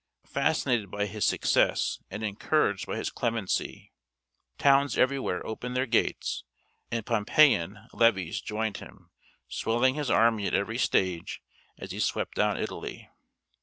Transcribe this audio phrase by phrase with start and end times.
[0.25, 3.91] Fascinated by his success and encouraged by his clemency,
[4.57, 6.43] towns everywhere opened their gates
[6.89, 9.11] and Pompeian levies joined him,
[9.47, 11.39] swelling his army at every stage
[11.77, 13.11] as he swept down Italy.